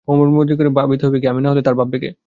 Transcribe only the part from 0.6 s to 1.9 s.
ভাবতে হয় বৈকি, আমি না হলে আর